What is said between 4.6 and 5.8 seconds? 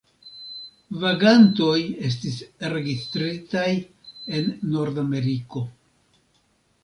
Nordameriko.